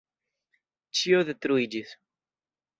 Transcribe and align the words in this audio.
Ĉio 1.01 1.21
detruiĝis. 1.29 1.95